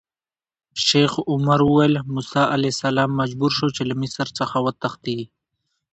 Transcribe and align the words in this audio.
شیخ 0.85 1.11
عمر 1.31 1.59
ویل: 1.65 1.93
موسی 2.13 2.43
علیه 2.55 2.71
السلام 2.75 3.11
مجبور 3.21 3.51
شو 3.57 3.67
چې 3.75 3.81
له 3.89 3.95
مصر 4.01 4.27
څخه 4.39 4.57
وتښتي. 4.65 5.19